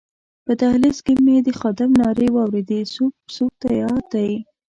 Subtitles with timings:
[0.45, 4.31] په دهلېز کې مې د خادم نارې واورېدې سوپ، سوپ تیار دی.